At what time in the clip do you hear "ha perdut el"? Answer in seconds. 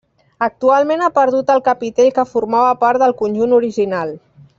1.03-1.61